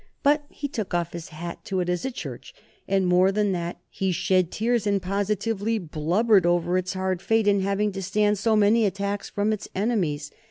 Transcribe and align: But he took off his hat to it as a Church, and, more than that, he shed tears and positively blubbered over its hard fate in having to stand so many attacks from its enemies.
But 0.23 0.45
he 0.49 0.67
took 0.67 0.95
off 0.95 1.11
his 1.13 1.29
hat 1.29 1.63
to 1.65 1.79
it 1.79 1.87
as 1.87 2.05
a 2.05 2.09
Church, 2.09 2.55
and, 2.87 3.05
more 3.05 3.31
than 3.31 3.51
that, 3.51 3.77
he 3.87 4.11
shed 4.11 4.49
tears 4.49 4.87
and 4.87 4.99
positively 4.99 5.77
blubbered 5.77 6.43
over 6.47 6.75
its 6.75 6.95
hard 6.95 7.21
fate 7.21 7.45
in 7.47 7.59
having 7.59 7.91
to 7.91 8.01
stand 8.01 8.39
so 8.39 8.55
many 8.55 8.87
attacks 8.87 9.29
from 9.29 9.53
its 9.53 9.69
enemies. 9.75 10.31